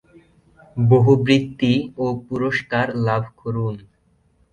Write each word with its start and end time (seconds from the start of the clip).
বহু 0.77 1.11
বৃত্তি 1.23 1.73
ও 1.97 2.05
পুরস্কার 2.27 2.85
লাভ 3.07 3.23
করেন। 3.39 3.75